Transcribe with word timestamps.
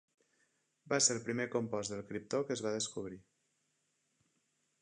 Va 0.93 0.97
ser 1.07 1.15
el 1.17 1.21
primer 1.27 1.45
compost 1.57 1.95
del 1.95 2.03
criptó 2.13 2.41
que 2.47 2.57
es 2.59 2.65
va 2.69 2.75
descobrir. 2.77 3.23